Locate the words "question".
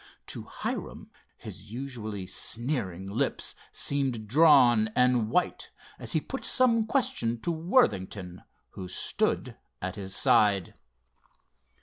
6.87-7.39